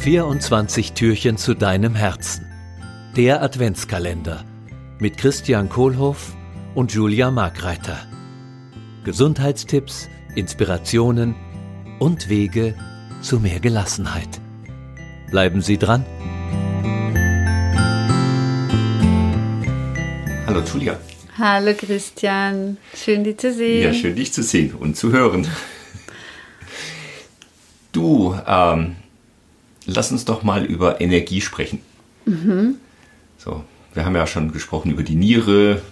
24 0.00 0.94
Türchen 0.94 1.36
zu 1.36 1.52
deinem 1.52 1.94
Herzen. 1.94 2.46
Der 3.18 3.42
Adventskalender 3.42 4.46
mit 4.98 5.18
Christian 5.18 5.68
Kohlhoff 5.68 6.34
und 6.74 6.94
Julia 6.94 7.30
Markreiter. 7.30 7.98
Gesundheitstipps, 9.04 10.08
Inspirationen 10.34 11.34
und 11.98 12.30
Wege 12.30 12.74
zu 13.20 13.40
mehr 13.40 13.60
Gelassenheit. 13.60 14.40
Bleiben 15.30 15.60
Sie 15.60 15.76
dran. 15.76 16.06
Hallo 20.46 20.62
Julia. 20.72 20.98
Hallo 21.36 21.74
Christian, 21.76 22.78
schön 22.94 23.22
dich 23.22 23.36
zu 23.36 23.52
sehen. 23.52 23.82
Ja, 23.82 23.92
schön 23.92 24.16
dich 24.16 24.32
zu 24.32 24.42
sehen 24.42 24.72
und 24.76 24.96
zu 24.96 25.12
hören. 25.12 25.46
Du, 27.92 28.34
ähm, 28.46 28.96
lass 29.94 30.12
uns 30.12 30.24
doch 30.24 30.42
mal 30.42 30.64
über 30.64 31.00
Energie 31.00 31.40
sprechen. 31.40 31.80
Mhm. 32.24 32.76
So, 33.38 33.64
wir 33.94 34.04
haben 34.04 34.14
ja 34.14 34.26
schon 34.26 34.52
gesprochen 34.52 34.90
über 34.90 35.02
die 35.02 35.16
Niere, 35.16 35.82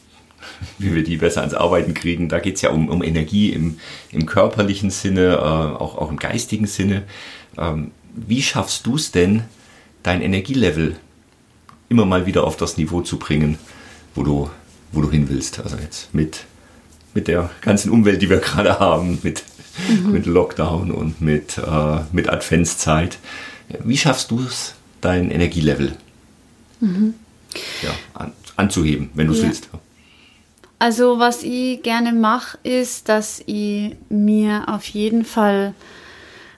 wie 0.78 0.94
wir 0.94 1.02
die 1.02 1.16
besser 1.16 1.40
ans 1.40 1.54
Arbeiten 1.54 1.94
kriegen. 1.94 2.28
Da 2.28 2.38
geht 2.38 2.56
es 2.56 2.62
ja 2.62 2.70
um, 2.70 2.88
um 2.88 3.02
Energie 3.02 3.50
im, 3.50 3.78
im 4.12 4.26
körperlichen 4.26 4.90
Sinne, 4.90 5.34
äh, 5.34 5.38
auch, 5.38 5.96
auch 5.96 6.10
im 6.10 6.18
geistigen 6.18 6.66
Sinne. 6.66 7.02
Ähm, 7.58 7.90
wie 8.14 8.42
schaffst 8.42 8.86
du 8.86 8.96
es 8.96 9.12
denn, 9.12 9.42
dein 10.02 10.22
Energielevel 10.22 10.96
immer 11.88 12.06
mal 12.06 12.26
wieder 12.26 12.44
auf 12.44 12.56
das 12.56 12.76
Niveau 12.76 13.00
zu 13.00 13.18
bringen, 13.18 13.58
wo 14.14 14.22
du, 14.22 14.50
wo 14.92 15.02
du 15.02 15.10
hin 15.10 15.28
willst? 15.28 15.60
Also 15.60 15.76
jetzt 15.76 16.14
mit, 16.14 16.44
mit 17.14 17.28
der 17.28 17.50
ganzen 17.60 17.90
Umwelt, 17.90 18.22
die 18.22 18.30
wir 18.30 18.38
gerade 18.40 18.78
haben, 18.78 19.18
mit, 19.22 19.42
mhm. 19.88 20.12
mit 20.12 20.26
Lockdown 20.26 20.90
und 20.90 21.20
mit, 21.20 21.58
äh, 21.58 22.00
mit 22.12 22.28
Adventszeit. 22.28 23.18
Wie 23.84 23.96
schaffst 23.96 24.30
du 24.30 24.40
es, 24.40 24.74
dein 25.00 25.30
Energielevel 25.30 25.96
mhm. 26.80 27.14
ja, 27.82 27.90
an, 28.14 28.32
anzuheben, 28.56 29.10
wenn 29.14 29.26
du 29.26 29.32
es 29.32 29.40
ja. 29.40 29.46
willst? 29.46 29.68
Also 30.78 31.18
was 31.18 31.42
ich 31.42 31.82
gerne 31.82 32.12
mache, 32.12 32.58
ist, 32.62 33.08
dass 33.08 33.42
ich 33.46 33.96
mir 34.10 34.64
auf 34.68 34.84
jeden 34.86 35.24
Fall 35.24 35.74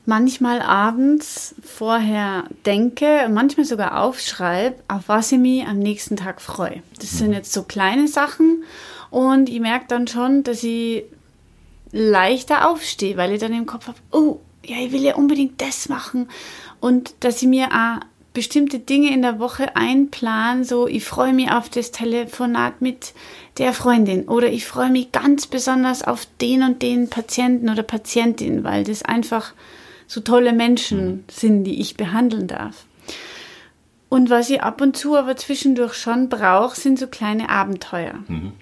manchmal 0.06 0.62
abends 0.62 1.55
vorher 1.62 2.44
denke, 2.64 3.28
manchmal 3.30 3.66
sogar 3.66 4.00
aufschreibe, 4.00 4.77
auf 4.88 5.03
was 5.06 5.30
ich 5.30 5.38
mich 5.38 5.66
am 5.66 5.78
nächsten 5.78 6.16
Tag 6.16 6.41
freue. 6.41 6.82
Das 6.98 7.10
sind 7.10 7.28
mhm. 7.28 7.34
jetzt 7.34 7.53
so 7.53 7.62
kleine 7.62 8.08
Sachen 8.08 8.64
und 9.10 9.48
ich 9.48 9.60
merke 9.60 9.84
dann 9.88 10.08
schon, 10.08 10.42
dass 10.42 10.64
ich 10.64 11.05
leichter 11.92 12.69
aufstehe, 12.69 13.17
weil 13.17 13.33
ich 13.33 13.41
dann 13.41 13.53
im 13.53 13.67
Kopf 13.67 13.86
habe, 13.89 13.98
oh, 14.12 14.41
ja, 14.64 14.77
ich 14.78 14.92
will 14.92 15.03
ja 15.03 15.14
unbedingt 15.14 15.61
das 15.61 15.89
machen 15.89 16.28
und 16.81 17.14
dass 17.20 17.42
ich 17.42 17.48
mir 17.48 17.69
auch 17.69 18.05
bestimmte 18.34 18.78
Dinge 18.78 19.12
in 19.12 19.22
der 19.22 19.41
Woche 19.41 19.75
einplanen, 19.75 20.62
so 20.62 20.86
ich 20.86 21.05
freue 21.05 21.33
mich 21.33 21.50
auf 21.50 21.69
das 21.69 21.91
Telefonat 21.91 22.81
mit 22.81 23.14
der 23.56 23.72
Freundin 23.72 24.28
oder 24.28 24.48
ich 24.48 24.66
freue 24.66 24.91
mich 24.91 25.11
ganz 25.11 25.47
besonders 25.47 26.03
auf 26.03 26.27
den 26.41 26.62
und 26.62 26.83
den 26.83 27.11
Patienten 27.11 27.69
oder 27.69 27.83
Patientin, 27.83 28.62
weil 28.64 28.84
das 28.84 29.03
einfach 29.03 29.55
so 30.06 30.20
tolle 30.20 30.53
Menschen 30.53 31.06
mhm. 31.06 31.25
sind, 31.31 31.64
die 31.64 31.81
ich 31.81 31.97
behandeln 31.97 32.47
darf. 32.47 32.84
Und 34.09 34.31
was 34.31 34.48
ich 34.50 34.62
ab 34.62 34.81
und 34.81 34.97
zu 34.97 35.16
aber 35.16 35.36
zwischendurch 35.36 35.94
schon 35.94 36.28
brauche, 36.28 36.78
sind 36.78 36.98
so 36.98 37.09
kleine 37.09 37.50
Abenteuer. 37.50 38.14
Mhm 38.28 38.53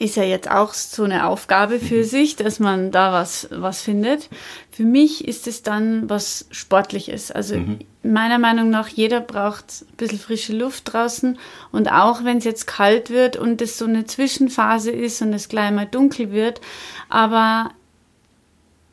ist 0.00 0.16
ja 0.16 0.22
jetzt 0.22 0.50
auch 0.50 0.72
so 0.72 1.04
eine 1.04 1.26
Aufgabe 1.26 1.78
für 1.78 1.98
mhm. 1.98 2.04
sich, 2.04 2.34
dass 2.34 2.58
man 2.58 2.90
da 2.90 3.12
was, 3.12 3.48
was 3.50 3.82
findet. 3.82 4.30
Für 4.72 4.84
mich 4.84 5.28
ist 5.28 5.46
es 5.46 5.62
dann 5.62 6.08
was 6.08 6.46
Sportliches. 6.50 7.30
Also 7.30 7.58
mhm. 7.58 7.80
meiner 8.02 8.38
Meinung 8.38 8.70
nach, 8.70 8.88
jeder 8.88 9.20
braucht 9.20 9.82
ein 9.82 9.96
bisschen 9.98 10.18
frische 10.18 10.56
Luft 10.56 10.90
draußen. 10.90 11.38
Und 11.70 11.92
auch 11.92 12.24
wenn 12.24 12.38
es 12.38 12.44
jetzt 12.44 12.66
kalt 12.66 13.10
wird 13.10 13.36
und 13.36 13.60
es 13.60 13.76
so 13.76 13.84
eine 13.84 14.06
Zwischenphase 14.06 14.90
ist 14.90 15.20
und 15.20 15.34
es 15.34 15.50
gleich 15.50 15.70
mal 15.70 15.84
dunkel 15.86 16.32
wird. 16.32 16.62
Aber 17.10 17.70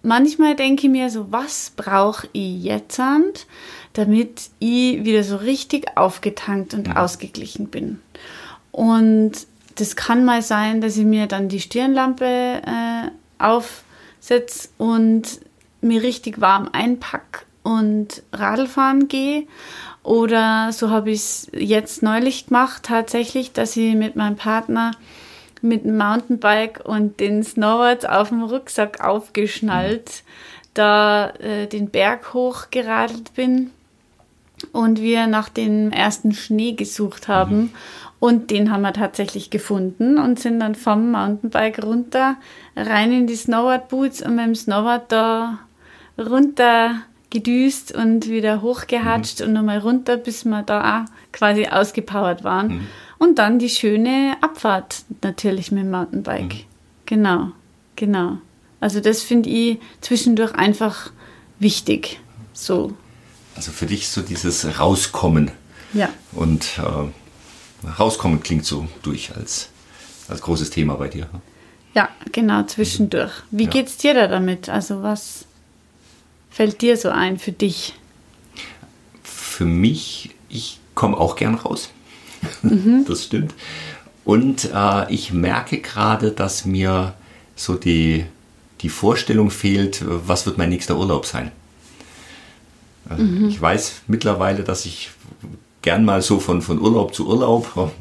manchmal 0.04 0.58
denke 0.58 0.88
ich 0.88 0.92
mir 0.92 1.10
so, 1.10 1.32
was 1.32 1.72
brauche 1.74 2.28
ich 2.34 2.64
jetzt, 2.64 3.00
damit 3.94 4.50
ich 4.60 5.06
wieder 5.06 5.24
so 5.24 5.38
richtig 5.38 5.86
aufgetankt 5.96 6.74
und 6.74 6.90
mhm. 6.90 6.98
ausgeglichen 6.98 7.70
bin. 7.70 8.02
Und 8.74 9.48
das 9.78 9.96
kann 9.96 10.26
mal 10.26 10.42
sein, 10.42 10.82
dass 10.82 10.98
ich 10.98 11.06
mir 11.06 11.28
dann 11.28 11.50
die 11.50 11.60
Stirnlampe 11.60 12.26
äh, 12.26 13.10
aufsetze 13.38 14.70
und 14.78 15.40
mir 15.82 16.02
richtig 16.02 16.42
warm 16.42 16.70
einpack 16.72 17.46
und 17.64 18.24
Radlfahren 18.34 19.08
gehe. 19.08 19.48
Oder 20.04 20.72
so 20.72 20.90
habe 20.90 21.12
ich 21.12 21.20
es 21.20 21.52
jetzt 21.54 22.02
neulich 22.02 22.48
gemacht, 22.48 22.84
tatsächlich, 22.84 23.52
dass 23.52 23.78
ich 23.78 23.94
mit 23.96 24.16
meinem 24.16 24.36
Partner 24.36 24.92
mit 25.62 25.86
dem 25.86 25.98
Mountainbike 25.98 26.86
und 26.86 27.20
den 27.20 27.44
Snowboards 27.44 28.06
auf 28.06 28.30
dem 28.30 28.44
Rucksack 28.44 29.02
aufgeschnallt, 29.04 30.24
da 30.74 31.30
äh, 31.40 31.68
den 31.68 31.90
Berg 31.90 32.34
hochgeradelt 32.34 33.34
bin 33.34 33.72
und 34.72 35.02
wir 35.02 35.28
nach 35.28 35.50
dem 35.50 35.92
ersten 35.92 36.34
Schnee 36.34 36.74
gesucht 36.74 37.28
haben 37.28 37.58
mhm. 37.58 37.70
Und 38.20 38.50
den 38.50 38.72
haben 38.72 38.82
wir 38.82 38.94
tatsächlich 38.94 39.50
gefunden 39.50 40.18
und 40.18 40.40
sind 40.40 40.60
dann 40.60 40.74
vom 40.74 41.12
Mountainbike 41.12 41.84
runter, 41.84 42.36
rein 42.76 43.12
in 43.12 43.28
die 43.28 43.36
Snowboard 43.36 43.90
Boots 43.90 44.22
und 44.24 44.36
mit 44.36 44.46
dem 44.46 44.56
Snowboard 44.56 45.12
da 45.12 45.60
runter 46.18 47.02
gedüst 47.30 47.94
und 47.94 48.28
wieder 48.28 48.62
hochgehatscht 48.62 49.40
mhm. 49.40 49.48
und 49.48 49.54
nochmal 49.54 49.78
runter, 49.80 50.18
bis 50.18 50.46
wir 50.46 50.64
da 50.64 51.06
quasi 51.32 51.68
ausgepowert 51.68 52.44
waren. 52.44 52.68
Mhm. 52.68 52.88
Und 53.20 53.40
dann 53.40 53.60
die 53.60 53.70
schöne 53.70 54.36
Abfahrt 54.42 55.04
natürlich 55.22 55.72
mit 55.72 55.84
dem 55.84 55.92
Mountainbike. 55.92 56.54
Mhm. 56.54 56.64
Genau, 57.06 57.52
genau. 57.96 58.38
Also 58.80 59.00
das 59.00 59.22
finde 59.22 59.50
ich 59.50 59.80
zwischendurch 60.02 60.54
einfach 60.56 61.12
wichtig. 61.60 62.20
So. 62.54 62.94
Also 63.58 63.72
für 63.72 63.88
dich 63.88 64.08
so 64.08 64.22
dieses 64.22 64.80
Rauskommen. 64.80 65.52
Ja. 65.94 66.10
Und 66.32 66.78
äh 66.78 67.12
rauskommen 67.98 68.42
klingt 68.42 68.66
so 68.66 68.88
durch 69.02 69.36
als, 69.36 69.70
als 70.28 70.42
großes 70.42 70.70
Thema 70.70 70.96
bei 70.96 71.08
dir. 71.08 71.30
Ja, 71.94 72.10
genau, 72.32 72.64
zwischendurch. 72.64 73.32
Wie 73.52 73.66
ja. 73.66 73.70
geht's 73.70 73.98
dir 73.98 74.14
da 74.14 74.28
damit? 74.28 74.70
Also 74.70 75.02
was 75.02 75.46
fällt 76.50 76.82
dir 76.82 76.98
so 76.98 77.10
ein 77.10 77.40
für 77.40 77.52
dich? 77.52 77.94
Für 79.24 79.66
mich, 79.66 80.32
ich 80.50 80.80
komme 80.96 81.18
auch 81.18 81.36
gern 81.36 81.56
raus. 81.56 81.90
Mhm. 82.62 83.06
das 83.08 83.26
stimmt. 83.26 83.54
Und 84.26 84.70
äh, 84.74 85.12
ich 85.12 85.32
merke 85.32 85.80
gerade, 85.80 86.32
dass 86.32 86.66
mir 86.66 87.14
so 87.56 87.76
die, 87.76 88.26
die 88.82 88.90
Vorstellung 88.90 89.50
fehlt, 89.50 90.04
was 90.06 90.46
wird 90.46 90.58
mein 90.58 90.70
nächster 90.70 90.98
Urlaub 90.98 91.26
sein. 91.26 91.52
Mhm. 93.16 93.50
Ich 93.50 93.62
weiß 93.62 94.02
mittlerweile, 94.08 94.64
dass 94.64 94.86
ich 94.86 95.12
gern 95.82 96.06
mal 96.06 96.22
so 96.22 96.40
von, 96.40 96.62
von 96.62 96.80
Urlaub 96.80 97.14
zu 97.14 97.28
Urlaub 97.28 97.92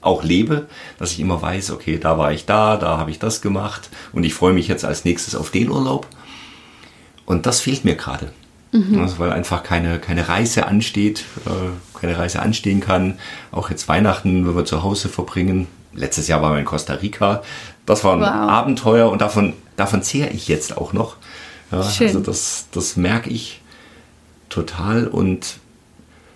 auch 0.00 0.22
lebe, 0.24 0.66
dass 0.98 1.12
ich 1.12 1.20
immer 1.20 1.40
weiß, 1.40 1.70
okay, 1.70 1.98
da 1.98 2.18
war 2.18 2.32
ich 2.32 2.44
da, 2.44 2.76
da 2.76 2.98
habe 2.98 3.10
ich 3.10 3.18
das 3.18 3.40
gemacht 3.40 3.88
und 4.12 4.24
ich 4.24 4.34
freue 4.34 4.52
mich 4.52 4.68
jetzt 4.68 4.84
als 4.84 5.04
nächstes 5.04 5.34
auf 5.34 5.50
den 5.50 5.70
Urlaub. 5.70 6.06
Und 7.24 7.46
das 7.46 7.60
fehlt 7.60 7.84
mir 7.84 7.94
gerade. 7.94 8.32
Mhm. 8.72 9.00
Also, 9.00 9.18
weil 9.18 9.32
einfach 9.32 9.62
keine, 9.62 9.98
keine 9.98 10.28
Reise 10.28 10.66
ansteht, 10.66 11.24
äh, 11.46 11.98
keine 11.98 12.18
Reise 12.18 12.40
anstehen 12.40 12.80
kann. 12.80 13.18
Auch 13.52 13.70
jetzt 13.70 13.88
Weihnachten, 13.88 14.46
wenn 14.46 14.56
wir 14.56 14.64
zu 14.64 14.82
Hause 14.82 15.08
verbringen. 15.08 15.68
Letztes 15.94 16.26
Jahr 16.26 16.42
waren 16.42 16.52
wir 16.52 16.58
in 16.58 16.64
Costa 16.64 16.94
Rica. 16.94 17.42
Das 17.86 18.02
war 18.02 18.14
ein 18.14 18.20
wow. 18.20 18.28
Abenteuer 18.28 19.10
und 19.10 19.20
davon, 19.20 19.52
davon 19.76 20.02
zehre 20.02 20.30
ich 20.30 20.48
jetzt 20.48 20.76
auch 20.76 20.92
noch. 20.92 21.16
Ja, 21.70 21.80
also 21.80 22.20
das, 22.20 22.66
das 22.72 22.96
merke 22.96 23.30
ich 23.30 23.61
total 24.52 25.06
und 25.06 25.58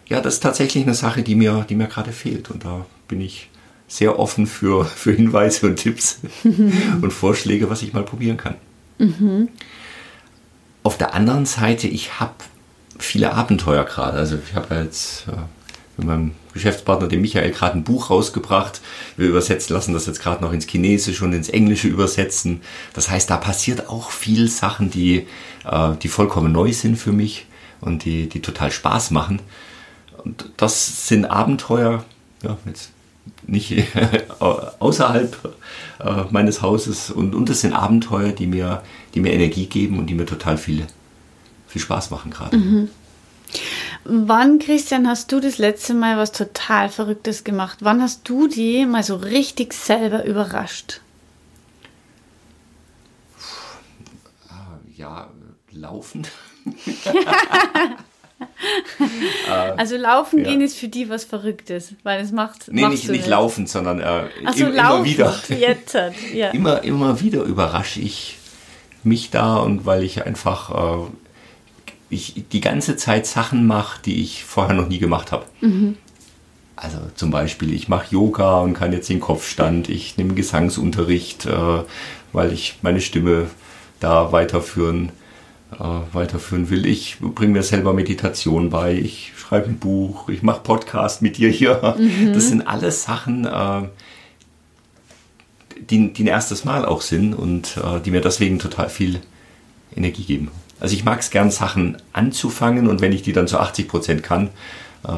ja, 0.09 0.21
das 0.21 0.35
ist 0.35 0.41
tatsächlich 0.41 0.85
eine 0.85 0.95
Sache, 0.95 1.23
die 1.23 1.35
mir, 1.35 1.67
die 1.69 1.75
mir 1.75 1.89
gerade 1.89 2.13
fehlt. 2.13 2.51
Und 2.51 2.65
da 2.65 2.87
bin 3.09 3.21
ich 3.21 3.51
sehr 3.89 4.19
offen 4.19 4.47
für, 4.47 4.85
für 4.85 5.13
Hinweise 5.13 5.67
und 5.67 5.77
Tipps 5.77 6.21
und 6.45 7.13
Vorschläge, 7.13 7.71
was 7.71 7.83
ich 7.83 7.93
mal 7.93 8.05
probieren 8.05 8.37
kann. 8.37 8.55
Mhm. 8.99 9.49
Auf 10.83 10.97
der 10.97 11.15
anderen 11.15 11.47
Seite, 11.47 11.89
ich 11.89 12.21
habe 12.21 12.35
viele 12.99 13.33
Abenteuer 13.33 13.85
gerade. 13.85 14.17
Also 14.17 14.39
ich 14.45 14.55
habe 14.55 14.77
jetzt 14.77 15.27
äh, 15.27 15.33
mit 15.97 16.07
meinem 16.07 16.33
Geschäftspartner, 16.55 17.09
dem 17.09 17.23
Michael, 17.23 17.51
gerade 17.51 17.77
ein 17.77 17.85
Buch 17.85 18.11
rausgebracht. 18.11 18.81
Wir 19.17 19.29
übersetzen 19.29 19.75
lassen 19.75 19.93
das 19.93 20.07
jetzt 20.07 20.21
gerade 20.21 20.43
noch 20.43 20.53
ins 20.53 20.67
Chinesische 20.67 21.25
und 21.25 21.33
ins 21.33 21.49
Englische 21.49 21.89
übersetzen. 21.89 22.61
Das 22.95 23.11
heißt, 23.11 23.29
da 23.29 23.37
passiert 23.37 23.89
auch 23.89 24.11
viel 24.13 24.49
Sachen, 24.49 24.91
die, 24.91 25.27
äh, 25.65 25.97
die 26.01 26.09
vollkommen 26.09 26.53
neu 26.53 26.73
sind 26.73 26.97
für 26.97 27.13
mich 27.13 27.47
und 27.81 28.05
die, 28.05 28.29
die 28.29 28.41
total 28.41 28.71
Spaß 28.71 29.11
machen 29.11 29.41
und 30.27 30.51
das 30.57 31.09
sind 31.09 31.25
Abenteuer, 31.25 32.05
ja, 32.43 32.59
jetzt 32.67 32.91
nicht 33.47 33.87
außerhalb 34.39 35.55
äh, 36.01 36.25
meines 36.31 36.63
Hauses 36.63 37.11
und, 37.11 37.35
und 37.35 37.49
das 37.49 37.61
sind 37.61 37.73
Abenteuer, 37.73 38.33
die 38.33 38.47
mir, 38.47 38.83
die 39.15 39.21
mir 39.21 39.33
Energie 39.33 39.67
geben 39.67 39.99
und 39.99 40.07
die 40.07 40.15
mir 40.15 40.27
total 40.27 40.59
viel, 40.59 40.87
viel 41.69 41.81
Spaß 41.81 42.11
machen 42.11 42.31
gerade. 42.31 42.57
Mhm. 42.57 42.89
Wann, 44.05 44.59
Christian, 44.59 45.07
hast 45.09 45.31
du 45.33 45.41
das 45.41 45.59
letzte 45.59 45.95
Mal 45.95 46.17
was 46.17 46.33
total 46.33 46.89
Verrücktes 46.89 47.45
gemacht? 47.45 47.79
Wann 47.81 48.03
hast 48.03 48.29
du 48.29 48.49
die 48.49 48.87
mal 48.87 49.03
so 49.03 49.17
richtig 49.17 49.73
selber 49.73 50.25
überrascht? 50.25 51.01
Ja, 54.97 55.29
laufen. 55.71 56.27
Also 59.77 59.97
laufen 59.97 60.41
ja. 60.41 60.51
gehen 60.51 60.61
ist 60.61 60.77
für 60.77 60.89
die 60.89 61.09
was 61.09 61.25
Verrücktes, 61.25 61.95
weil 62.03 62.21
es 62.21 62.33
macht. 62.33 62.69
Nee, 62.69 62.87
nicht, 62.89 63.09
nicht 63.09 63.27
laufen, 63.27 63.67
sondern 63.67 64.01
äh, 64.01 64.25
so, 64.55 64.67
im, 64.67 64.75
laufen. 64.75 64.97
immer 64.97 65.05
wieder. 65.05 65.35
Jetzt, 65.49 65.97
ja. 66.35 66.51
immer, 66.51 66.83
immer 66.85 67.21
wieder 67.21 67.43
überrasche 67.43 68.01
ich 68.01 68.39
mich 69.05 69.31
da 69.31 69.57
und 69.57 69.87
weil 69.87 70.03
ich 70.03 70.27
einfach 70.27 71.05
äh, 71.05 71.11
ich 72.11 72.45
die 72.53 72.61
ganze 72.61 72.97
Zeit 72.97 73.27
Sachen 73.27 73.67
mache, 73.67 74.01
die 74.05 74.23
ich 74.23 74.45
vorher 74.45 74.75
noch 74.75 74.89
nie 74.89 74.99
gemacht 74.99 75.33
habe. 75.33 75.47
Mhm. 75.61 75.97
Also 76.77 76.99
zum 77.15 77.31
Beispiel, 77.31 77.73
ich 77.73 77.89
mache 77.89 78.09
Yoga 78.11 78.61
und 78.61 78.75
kann 78.75 78.93
jetzt 78.93 79.09
den 79.09 79.21
Kopfstand, 79.21 79.89
ich 79.89 80.19
nehme 80.19 80.35
Gesangsunterricht, 80.35 81.47
äh, 81.47 81.83
weil 82.33 82.53
ich 82.53 82.79
meine 82.83 83.01
Stimme 83.01 83.47
da 83.99 84.31
weiterführen, 84.31 85.11
äh, 85.79 86.15
weiterführen 86.15 86.71
will. 86.71 86.87
Ich 86.87 87.19
bringe 87.21 87.53
mir 87.53 87.63
selber 87.63 87.93
Meditation 87.93 88.71
bei, 88.71 88.95
ich 88.95 89.33
schreibe 89.37 89.69
ein 89.69 89.79
Buch, 89.79 90.29
ich 90.29 90.43
mache 90.43 90.61
Podcast 90.63 91.23
mit 91.23 91.37
dir 91.37 91.51
hier. 91.51 91.97
Mhm. 91.99 92.33
Das 92.33 92.49
sind 92.49 92.67
alles 92.67 93.05
Sachen, 93.05 93.45
äh, 93.45 93.83
die, 95.91 96.13
die 96.13 96.25
ein 96.25 96.29
erstes 96.29 96.65
Mal 96.65 96.85
auch 96.85 97.03
sind 97.03 97.35
und 97.35 97.77
äh, 97.77 98.01
die 98.01 98.11
mir 98.11 98.21
deswegen 98.21 98.59
total 98.59 98.89
viel 98.89 99.21
Energie 99.95 100.25
geben. 100.25 100.51
Also 100.81 100.95
ich 100.95 101.05
mag 101.05 101.21
es 101.21 101.31
gern, 101.31 101.51
Sachen 101.51 101.97
anzufangen 102.13 102.87
und 102.87 103.01
wenn 103.01 103.13
ich 103.13 103.23
die 103.23 103.33
dann 103.33 103.49
zu 103.49 103.59
80 103.59 103.89
Prozent 103.89 104.23
kann, 104.23 104.51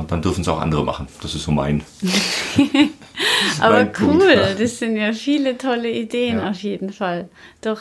dann 0.09 0.23
dürfen 0.23 0.43
es 0.43 0.49
auch 0.49 0.61
andere 0.61 0.85
machen. 0.85 1.09
Das 1.23 1.35
ist 1.35 1.45
so 1.45 1.51
mein. 1.51 1.83
Aber 3.61 3.77
mein 3.85 3.93
cool, 4.01 4.19
Punkt. 4.19 4.61
das 4.61 4.79
sind 4.79 4.97
ja 4.97 5.13
viele 5.13 5.57
tolle 5.59 5.91
Ideen 5.91 6.39
Ja. 6.39 6.51
auf 6.51 6.63
jeden 6.63 6.93
Fall. 6.93 7.29
Doch, 7.63 7.81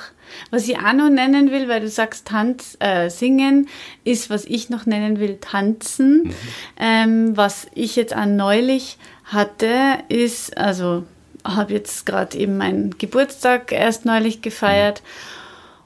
was 0.50 0.68
ich 0.68 0.78
auch 0.78 0.94
noch 0.94 1.10
nennen 1.10 1.52
will, 1.52 1.68
weil 1.68 1.82
du 1.82 1.90
sagst 1.90 2.28
Tanz, 2.28 2.78
äh, 2.80 3.10
singen, 3.10 3.68
ist, 4.04 4.30
was 4.30 4.46
ich 4.46 4.70
noch 4.70 4.86
nennen 4.86 5.20
will, 5.20 5.38
tanzen. 5.40 6.24
Mhm. 6.24 6.34
Ähm, 6.80 7.38
was 7.38 7.68
ich 7.74 7.96
jetzt 7.96 8.14
an 8.14 8.36
neulich 8.36 8.98
hatte, 9.26 10.00
ist, 10.10 10.58
also 10.58 11.04
habe 11.44 11.74
jetzt 11.74 12.06
gerade 12.06 12.38
eben 12.38 12.58
meinen 12.58 12.98
Geburtstag 12.98 13.72
erst 13.72 14.06
neulich 14.06 14.42
gefeiert. 14.42 15.02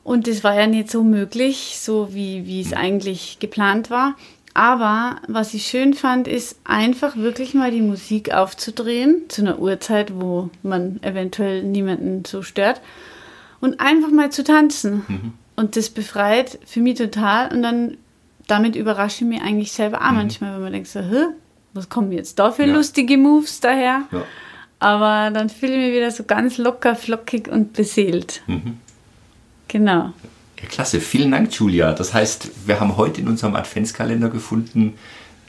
Und 0.04 0.28
das 0.28 0.44
war 0.44 0.56
ja 0.60 0.66
nicht 0.66 0.90
so 0.90 1.04
möglich, 1.04 1.78
so 1.80 2.14
wie, 2.14 2.48
wie 2.48 2.62
es 2.62 2.74
eigentlich 2.74 3.38
geplant 3.40 3.90
war. 3.92 4.16
Aber 4.54 5.18
was 5.28 5.54
ich 5.54 5.68
schön 5.68 5.94
fand, 5.94 6.28
ist 6.28 6.60
einfach 6.66 7.16
wirklich 7.16 7.54
mal 7.54 7.72
die 7.72 7.82
Musik 7.82 8.34
aufzudrehen, 8.34 9.24
zu 9.30 9.42
einer 9.42 9.60
Uhrzeit, 9.60 10.14
wo 10.20 10.50
man 10.62 11.00
eventuell 11.04 11.64
niemanden 11.64 12.26
so 12.26 12.42
stört. 12.42 12.82
Und 13.62 13.80
einfach 13.80 14.10
mal 14.12 14.32
zu 14.32 14.44
tanzen. 14.44 15.34
Und 15.56 15.76
das 15.78 15.90
befreit 15.90 16.60
für 16.66 16.82
mich 16.82 16.98
total. 16.98 17.54
Und 17.54 17.62
dann 17.62 17.98
damit 18.48 18.76
überrasche 18.76 19.24
ich 19.24 19.30
mich 19.30 19.42
eigentlich 19.42 19.72
selber 19.72 20.00
auch 20.00 20.12
manchmal, 20.12 20.56
wenn 20.56 20.64
man 20.64 20.74
denkt 20.74 20.90
so, 20.90 21.00
Hä, 21.00 21.28
was 21.74 21.88
kommen 21.88 22.12
jetzt 22.12 22.38
da 22.40 22.52
für 22.52 22.66
Ja. 22.66 22.74
lustige 22.74 23.18
Moves 23.18 23.62
daher? 23.62 24.04
Ja. 24.12 24.24
Aber 24.80 25.30
dann 25.32 25.48
fühle 25.50 25.74
ich 25.74 25.80
mich 25.80 25.94
wieder 25.96 26.12
so 26.12 26.24
ganz 26.24 26.58
locker, 26.58 26.96
flockig 26.96 27.48
und 27.48 27.74
beseelt. 27.74 28.42
Genau. 29.68 30.12
Ja, 30.62 30.68
klasse, 30.68 31.02
vielen 31.02 31.32
Dank, 31.32 31.54
Julia. 31.54 31.94
Das 31.94 32.14
heißt, 32.14 32.52
wir 32.68 32.80
haben 32.80 32.98
heute 32.98 33.22
in 33.22 33.28
unserem 33.28 33.56
Adventskalender 33.56 34.30
gefunden, 34.30 34.94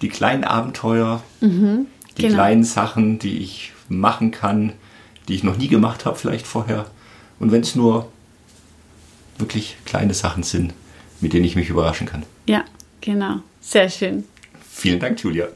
die 0.01 0.09
kleinen 0.09 0.45
Abenteuer, 0.45 1.23
die 1.41 2.23
genau. 2.23 2.35
kleinen 2.35 2.65
Sachen, 2.65 3.19
die 3.19 3.39
ich 3.39 3.73
machen 3.89 4.31
kann, 4.31 4.73
die 5.29 5.35
ich 5.35 5.45
noch 5.45 5.57
nie 5.57 5.69
gemacht 5.69 6.05
habe, 6.05 6.17
vielleicht 6.17 6.47
vorher. 6.47 6.87
Und 7.39 7.53
wenn 7.53 7.61
es 7.61 7.75
nur 7.75 8.11
wirklich 9.39 9.77
kleine 9.85 10.15
Sachen 10.15 10.43
sind, 10.43 10.75
mit 11.21 11.33
denen 11.33 11.45
ich 11.45 11.57
mich 11.57 11.69
überraschen 11.69 12.07
kann. 12.07 12.25
Ja, 12.47 12.65
genau. 13.01 13.41
Sehr 13.61 13.89
schön. 13.89 14.25
Vielen 14.71 14.99
Dank, 14.99 15.23
Julia. 15.23 15.49